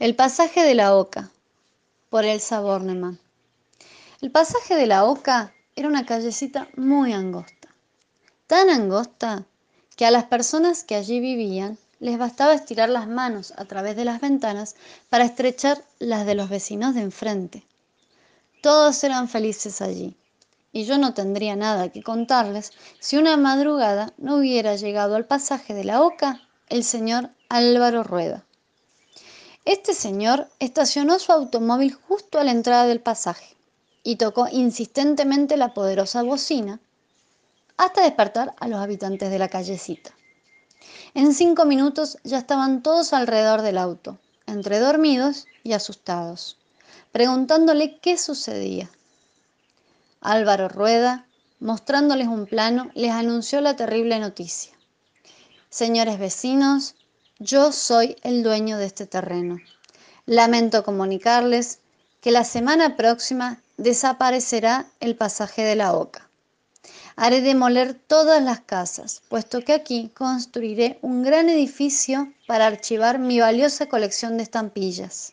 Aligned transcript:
El 0.00 0.14
pasaje 0.14 0.62
de 0.62 0.76
la 0.76 0.94
Oca, 0.94 1.32
por 2.08 2.24
Elsa 2.24 2.60
Bornemann. 2.60 3.18
El 4.20 4.30
pasaje 4.30 4.76
de 4.76 4.86
la 4.86 5.04
Oca 5.04 5.52
era 5.74 5.88
una 5.88 6.06
callecita 6.06 6.68
muy 6.76 7.12
angosta, 7.12 7.74
tan 8.46 8.70
angosta 8.70 9.44
que 9.96 10.06
a 10.06 10.12
las 10.12 10.22
personas 10.22 10.84
que 10.84 10.94
allí 10.94 11.18
vivían 11.18 11.78
les 11.98 12.16
bastaba 12.16 12.54
estirar 12.54 12.90
las 12.90 13.08
manos 13.08 13.52
a 13.56 13.64
través 13.64 13.96
de 13.96 14.04
las 14.04 14.20
ventanas 14.20 14.76
para 15.08 15.24
estrechar 15.24 15.82
las 15.98 16.26
de 16.26 16.36
los 16.36 16.48
vecinos 16.48 16.94
de 16.94 17.00
enfrente. 17.00 17.64
Todos 18.62 19.02
eran 19.02 19.28
felices 19.28 19.82
allí, 19.82 20.16
y 20.70 20.84
yo 20.84 20.98
no 20.98 21.12
tendría 21.12 21.56
nada 21.56 21.88
que 21.88 22.04
contarles 22.04 22.72
si 23.00 23.16
una 23.16 23.36
madrugada 23.36 24.12
no 24.16 24.36
hubiera 24.36 24.76
llegado 24.76 25.16
al 25.16 25.24
pasaje 25.24 25.74
de 25.74 25.82
la 25.82 26.02
Oca 26.02 26.40
el 26.68 26.84
señor 26.84 27.30
Álvaro 27.48 28.04
Rueda. 28.04 28.44
Este 29.68 29.92
señor 29.92 30.48
estacionó 30.60 31.18
su 31.18 31.30
automóvil 31.30 31.92
justo 31.92 32.38
a 32.38 32.44
la 32.44 32.52
entrada 32.52 32.86
del 32.86 33.02
pasaje 33.02 33.54
y 34.02 34.16
tocó 34.16 34.48
insistentemente 34.50 35.58
la 35.58 35.74
poderosa 35.74 36.22
bocina 36.22 36.80
hasta 37.76 38.00
despertar 38.00 38.54
a 38.60 38.66
los 38.66 38.80
habitantes 38.80 39.30
de 39.30 39.38
la 39.38 39.50
callecita. 39.50 40.14
En 41.12 41.34
cinco 41.34 41.66
minutos 41.66 42.16
ya 42.24 42.38
estaban 42.38 42.82
todos 42.82 43.12
alrededor 43.12 43.60
del 43.60 43.76
auto, 43.76 44.18
entre 44.46 44.78
dormidos 44.78 45.44
y 45.62 45.74
asustados, 45.74 46.56
preguntándole 47.12 47.98
qué 47.98 48.16
sucedía. 48.16 48.88
Álvaro 50.22 50.70
Rueda, 50.70 51.26
mostrándoles 51.60 52.28
un 52.28 52.46
plano, 52.46 52.90
les 52.94 53.10
anunció 53.10 53.60
la 53.60 53.76
terrible 53.76 54.18
noticia. 54.18 54.72
Señores 55.68 56.18
vecinos, 56.18 56.94
yo 57.38 57.70
soy 57.70 58.16
el 58.22 58.42
dueño 58.42 58.78
de 58.78 58.86
este 58.86 59.06
terreno. 59.06 59.58
Lamento 60.26 60.82
comunicarles 60.82 61.78
que 62.20 62.32
la 62.32 62.42
semana 62.42 62.96
próxima 62.96 63.62
desaparecerá 63.76 64.86
el 64.98 65.16
pasaje 65.16 65.62
de 65.62 65.76
la 65.76 65.92
Oca. 65.94 66.28
Haré 67.14 67.40
demoler 67.40 67.94
todas 67.94 68.42
las 68.42 68.60
casas, 68.60 69.22
puesto 69.28 69.60
que 69.62 69.72
aquí 69.72 70.10
construiré 70.14 70.98
un 71.00 71.22
gran 71.22 71.48
edificio 71.48 72.32
para 72.48 72.66
archivar 72.66 73.20
mi 73.20 73.38
valiosa 73.38 73.86
colección 73.86 74.36
de 74.36 74.42
estampillas. 74.42 75.32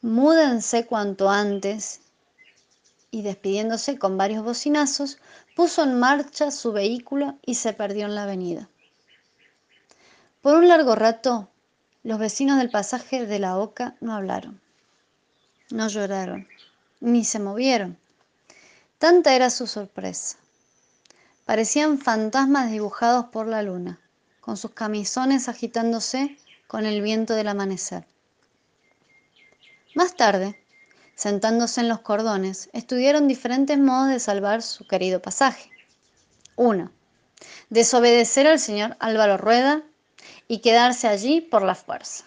Múdense 0.00 0.86
cuanto 0.86 1.28
antes. 1.28 2.00
Y 3.10 3.22
despidiéndose 3.22 3.98
con 3.98 4.16
varios 4.16 4.44
bocinazos, 4.44 5.18
puso 5.54 5.82
en 5.82 5.98
marcha 5.98 6.50
su 6.50 6.72
vehículo 6.72 7.38
y 7.44 7.56
se 7.56 7.72
perdió 7.72 8.06
en 8.06 8.14
la 8.14 8.24
avenida. 8.24 8.68
Por 10.46 10.54
un 10.54 10.68
largo 10.68 10.94
rato, 10.94 11.50
los 12.04 12.20
vecinos 12.20 12.58
del 12.58 12.70
pasaje 12.70 13.26
de 13.26 13.40
la 13.40 13.58
Oca 13.58 13.96
no 14.00 14.14
hablaron, 14.14 14.60
no 15.72 15.88
lloraron, 15.88 16.46
ni 17.00 17.24
se 17.24 17.40
movieron. 17.40 17.98
Tanta 18.98 19.34
era 19.34 19.50
su 19.50 19.66
sorpresa. 19.66 20.38
Parecían 21.46 21.98
fantasmas 21.98 22.70
dibujados 22.70 23.24
por 23.24 23.48
la 23.48 23.60
luna, 23.62 23.98
con 24.40 24.56
sus 24.56 24.70
camisones 24.70 25.48
agitándose 25.48 26.38
con 26.68 26.86
el 26.86 27.02
viento 27.02 27.34
del 27.34 27.48
amanecer. 27.48 28.06
Más 29.96 30.14
tarde, 30.14 30.62
sentándose 31.16 31.80
en 31.80 31.88
los 31.88 32.02
cordones, 32.02 32.70
estudiaron 32.72 33.26
diferentes 33.26 33.80
modos 33.80 34.10
de 34.10 34.20
salvar 34.20 34.62
su 34.62 34.86
querido 34.86 35.20
pasaje. 35.20 35.72
Uno, 36.54 36.92
desobedecer 37.68 38.46
al 38.46 38.60
señor 38.60 38.96
Álvaro 39.00 39.38
Rueda 39.38 39.82
y 40.48 40.58
quedarse 40.58 41.08
allí 41.08 41.40
por 41.40 41.62
la 41.62 41.74
fuerza. 41.74 42.24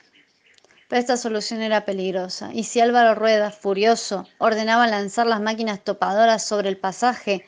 Pero 0.88 1.00
esta 1.00 1.17
solución 1.17 1.62
era 1.62 1.86
peligrosa, 1.86 2.50
y 2.53 2.64
si 2.64 2.80
Álvaro 2.80 3.16
Rueda, 3.16 3.52
furioso, 3.52 4.28
ordenaba 4.39 4.88
lanzar 4.88 5.28
las 5.28 5.42
máquinas 5.42 5.84
topadoras 5.84 6.44
sobre 6.44 6.70
el 6.70 6.78
pasaje 6.78 7.45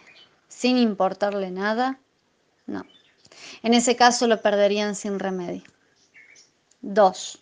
sin 0.47 0.78
importarle 0.78 1.50
nada, 1.50 2.00
no. 2.68 2.85
En 3.63 3.73
ese 3.73 3.96
caso 3.96 4.28
lo 4.28 4.41
perderían 4.41 4.96
sin 4.96 5.18
remedio. 5.18 5.63
2. 6.81 7.40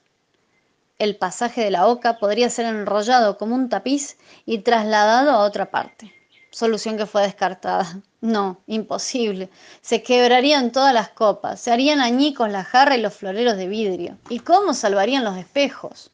El 0.99 1.17
pasaje 1.17 1.61
de 1.63 1.71
la 1.71 1.87
Oca 1.87 2.17
podría 2.17 2.49
ser 2.49 2.65
enrollado 2.65 3.37
como 3.37 3.55
un 3.55 3.69
tapiz 3.69 4.17
y 4.45 4.59
trasladado 4.59 5.31
a 5.31 5.39
otra 5.39 5.71
parte 5.71 6.18
solución 6.59 6.97
que 6.97 7.05
fue 7.05 7.23
descartada. 7.23 8.01
No, 8.21 8.57
imposible. 8.67 9.49
Se 9.81 10.03
quebrarían 10.03 10.73
todas 10.73 10.93
las 10.93 11.07
copas, 11.07 11.61
se 11.61 11.71
harían 11.71 12.01
añicos 12.01 12.49
la 12.49 12.65
jarra 12.65 12.97
y 12.97 13.01
los 13.01 13.13
floreros 13.13 13.55
de 13.55 13.69
vidrio. 13.69 14.17
¿Y 14.27 14.39
cómo 14.39 14.73
salvarían 14.73 15.23
los 15.23 15.37
espejos? 15.37 16.11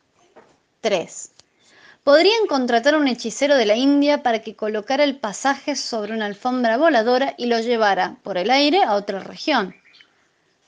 3. 0.82 1.32
Podrían 2.04 2.46
contratar 2.48 2.94
a 2.94 3.00
un 3.00 3.08
hechicero 3.08 3.56
de 3.56 3.66
la 3.66 3.76
India 3.76 4.22
para 4.22 4.44
que 4.44 4.56
colocara 4.56 5.04
el 5.04 5.18
pasaje 5.18 5.76
sobre 5.76 6.14
una 6.14 6.28
alfombra 6.28 6.78
voladora 6.78 7.34
y 7.40 7.48
lo 7.48 7.60
llevara 7.60 8.18
por 8.22 8.38
el 8.38 8.52
aire 8.52 8.84
a 8.84 8.94
otra 8.94 9.18
región. 9.18 9.74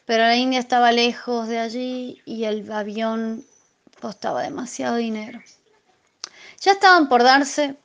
Pero 0.07 0.23
la 0.23 0.37
India 0.37 0.59
estaba 0.59 0.91
lejos 0.91 1.47
de 1.47 1.59
allí 1.59 2.19
y 2.25 2.45
el 2.45 2.71
avión 2.71 3.45
costaba 4.01 4.41
demasiado 4.41 4.95
dinero. 4.95 5.39
Ya 6.61 6.71
estaban 6.71 7.07
por 7.09 7.21
darse 7.21 7.75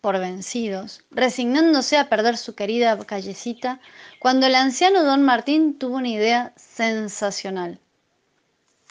por 0.00 0.18
vencidos, 0.18 1.02
resignándose 1.10 1.98
a 1.98 2.08
perder 2.08 2.38
su 2.38 2.54
querida 2.54 2.98
callecita, 3.04 3.80
cuando 4.18 4.46
el 4.46 4.54
anciano 4.54 5.04
don 5.04 5.22
Martín 5.22 5.78
tuvo 5.78 5.96
una 5.96 6.08
idea 6.08 6.52
sensacional. 6.56 7.78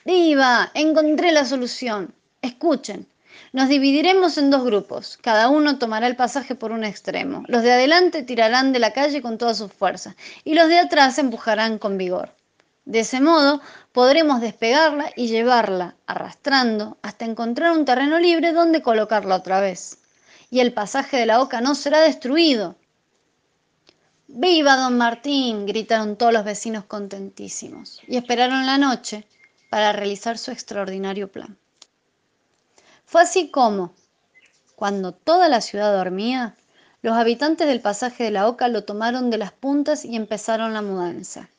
Viva, 0.05 0.71
encontré 0.75 1.31
la 1.31 1.45
solución. 1.45 2.13
Escuchen, 2.41 3.07
nos 3.53 3.69
dividiremos 3.69 4.37
en 4.37 4.51
dos 4.51 4.63
grupos. 4.63 5.17
Cada 5.21 5.49
uno 5.49 5.79
tomará 5.79 6.05
el 6.05 6.15
pasaje 6.15 6.53
por 6.53 6.71
un 6.71 6.83
extremo. 6.83 7.43
Los 7.47 7.63
de 7.63 7.71
adelante 7.71 8.21
tirarán 8.21 8.71
de 8.71 8.79
la 8.79 8.93
calle 8.93 9.21
con 9.23 9.39
todas 9.39 9.57
sus 9.57 9.73
fuerzas 9.73 10.15
y 10.43 10.53
los 10.53 10.67
de 10.67 10.79
atrás 10.79 11.17
empujarán 11.17 11.79
con 11.79 11.97
vigor. 11.97 12.35
De 12.85 12.99
ese 12.99 13.19
modo 13.19 13.61
podremos 13.91 14.41
despegarla 14.41 15.11
y 15.15 15.27
llevarla 15.27 15.95
arrastrando 16.05 16.97
hasta 17.01 17.25
encontrar 17.25 17.71
un 17.71 17.85
terreno 17.85 18.19
libre 18.19 18.51
donde 18.51 18.81
colocarla 18.81 19.35
otra 19.35 19.59
vez 19.59 19.99
y 20.49 20.59
el 20.59 20.73
pasaje 20.73 21.17
de 21.17 21.25
la 21.25 21.41
Oca 21.41 21.61
no 21.61 21.75
será 21.75 22.01
destruido. 22.01 22.75
¡Viva 24.27 24.75
don 24.75 24.97
Martín! 24.97 25.65
gritaron 25.65 26.15
todos 26.15 26.33
los 26.33 26.43
vecinos 26.43 26.85
contentísimos 26.85 28.01
y 28.07 28.17
esperaron 28.17 28.65
la 28.65 28.77
noche 28.77 29.27
para 29.69 29.91
realizar 29.91 30.37
su 30.37 30.51
extraordinario 30.51 31.31
plan. 31.31 31.57
Fue 33.05 33.21
así 33.21 33.49
como, 33.49 33.93
cuando 34.75 35.13
toda 35.13 35.49
la 35.49 35.61
ciudad 35.61 35.95
dormía, 35.95 36.55
los 37.01 37.17
habitantes 37.17 37.67
del 37.67 37.81
pasaje 37.81 38.25
de 38.25 38.31
la 38.31 38.47
Oca 38.47 38.67
lo 38.67 38.83
tomaron 38.83 39.29
de 39.29 39.37
las 39.37 39.51
puntas 39.51 40.05
y 40.05 40.15
empezaron 40.15 40.73
la 40.73 40.81
mudanza. 40.81 41.49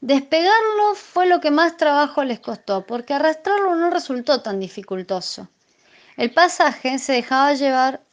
Despegarlo 0.00 0.94
fue 0.94 1.26
lo 1.26 1.40
que 1.40 1.50
más 1.50 1.76
trabajo 1.76 2.22
les 2.22 2.38
costó, 2.38 2.86
porque 2.86 3.14
arrastrarlo 3.14 3.74
no 3.74 3.90
resultó 3.90 4.42
tan 4.42 4.60
dificultoso. 4.60 5.48
El 6.16 6.32
pasaje 6.32 6.98
se 6.98 7.14
dejaba 7.14 7.54
llevar 7.54 8.05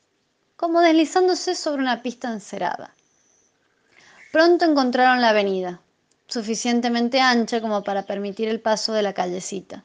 como 0.63 0.79
deslizándose 0.79 1.55
sobre 1.55 1.81
una 1.81 2.01
pista 2.01 2.31
encerada. 2.31 2.95
Pronto 4.31 4.63
encontraron 4.63 5.19
la 5.19 5.31
avenida, 5.31 5.81
suficientemente 6.27 7.19
ancha 7.19 7.59
como 7.59 7.83
para 7.83 8.03
permitir 8.03 8.47
el 8.47 8.61
paso 8.61 8.93
de 8.93 9.01
la 9.01 9.11
callecita. 9.11 9.83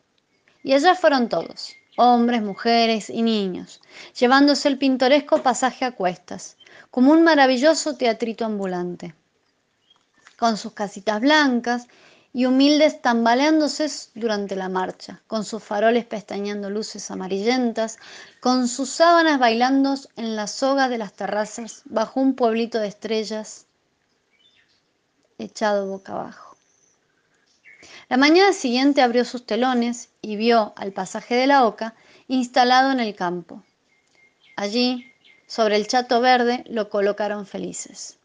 Y 0.62 0.74
allá 0.74 0.94
fueron 0.94 1.28
todos, 1.28 1.74
hombres, 1.96 2.42
mujeres 2.42 3.10
y 3.10 3.22
niños, 3.22 3.80
llevándose 4.16 4.68
el 4.68 4.78
pintoresco 4.78 5.42
pasaje 5.42 5.84
a 5.84 5.96
cuestas, 5.96 6.56
como 6.92 7.10
un 7.10 7.24
maravilloso 7.24 7.96
teatrito 7.96 8.44
ambulante. 8.44 9.16
Con 10.38 10.56
sus 10.56 10.74
casitas 10.74 11.20
blancas 11.20 11.88
y 12.32 12.44
humildes 12.44 13.00
tambaleándose 13.00 13.88
durante 14.14 14.54
la 14.54 14.68
marcha, 14.68 15.22
con 15.26 15.44
sus 15.44 15.62
faroles 15.62 16.04
pestañeando 16.04 16.70
luces 16.70 17.10
amarillentas, 17.10 17.98
con 18.40 18.68
sus 18.68 18.90
sábanas 18.90 19.38
bailando 19.38 19.94
en 20.16 20.36
la 20.36 20.46
soga 20.46 20.88
de 20.88 20.98
las 20.98 21.14
terrazas 21.14 21.82
bajo 21.86 22.20
un 22.20 22.34
pueblito 22.34 22.78
de 22.78 22.88
estrellas 22.88 23.66
echado 25.38 25.86
boca 25.86 26.12
abajo. 26.12 26.56
La 28.08 28.16
mañana 28.16 28.52
siguiente 28.52 29.02
abrió 29.02 29.24
sus 29.24 29.46
telones 29.46 30.10
y 30.20 30.36
vio 30.36 30.72
al 30.76 30.92
pasaje 30.92 31.34
de 31.34 31.46
la 31.46 31.64
Oca 31.64 31.94
instalado 32.26 32.90
en 32.90 33.00
el 33.00 33.14
campo. 33.14 33.62
Allí, 34.56 35.12
sobre 35.46 35.76
el 35.76 35.86
chato 35.86 36.20
verde, 36.20 36.64
lo 36.68 36.90
colocaron 36.90 37.46
felices. 37.46 38.17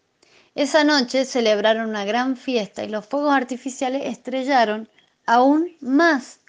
Esa 0.56 0.84
noche 0.84 1.26
celebraron 1.26 1.90
una 1.90 2.06
gran 2.06 2.38
fiesta 2.38 2.84
y 2.84 2.88
los 2.88 3.08
fuegos 3.08 3.34
artificiales 3.34 4.04
estrellaron 4.06 4.88
aún 5.26 5.76
más 5.82 6.40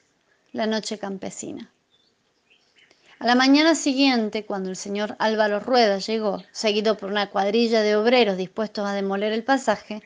la 0.53 0.67
noche 0.67 0.99
campesina. 0.99 1.71
A 3.19 3.27
la 3.27 3.35
mañana 3.35 3.75
siguiente, 3.75 4.45
cuando 4.45 4.69
el 4.69 4.77
señor 4.77 5.17
Álvaro 5.19 5.59
Rueda 5.59 5.97
llegó, 5.99 6.43
seguido 6.53 6.99
por 6.99 7.11
una 7.11 7.31
cuadrilla 7.31 7.81
de 7.81 7.97
obreros 7.97 8.37
dispuestos 8.37 8.87
a 8.87 8.93
demoler 8.93 9.33
el 9.33 9.43
pasaje, 9.43 10.03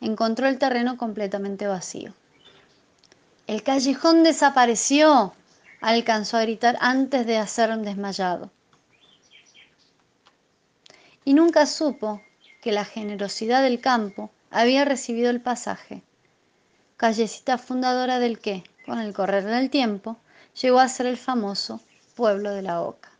encontró 0.00 0.48
el 0.48 0.58
terreno 0.58 0.96
completamente 0.96 1.66
vacío. 1.66 2.14
El 3.46 3.62
callejón 3.62 4.22
desapareció, 4.22 5.34
alcanzó 5.82 6.38
a 6.38 6.42
gritar 6.42 6.78
antes 6.80 7.26
de 7.26 7.36
hacer 7.36 7.68
un 7.68 7.82
desmayado. 7.82 8.50
Y 11.26 11.34
nunca 11.34 11.66
supo 11.66 12.22
que 12.64 12.72
la 12.72 12.86
generosidad 12.86 13.62
del 13.62 13.78
campo 13.78 14.30
había 14.50 14.86
recibido 14.86 15.28
el 15.28 15.42
pasaje, 15.42 16.02
callecita 16.96 17.58
fundadora 17.58 18.18
del 18.18 18.38
que, 18.38 18.64
con 18.86 19.00
el 19.00 19.12
correr 19.12 19.44
del 19.44 19.68
tiempo, 19.68 20.16
llegó 20.62 20.78
a 20.78 20.88
ser 20.88 21.04
el 21.04 21.18
famoso 21.18 21.82
pueblo 22.14 22.52
de 22.52 22.62
la 22.62 22.80
Oca. 22.80 23.10